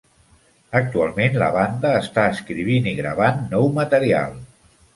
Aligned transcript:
Actualment 0.79 1.37
la 1.43 1.49
banda 1.57 1.93
està 1.99 2.25
escrivint 2.37 2.89
i 2.93 2.97
gravant 3.03 3.41
nou 3.55 3.73
material. 3.79 4.37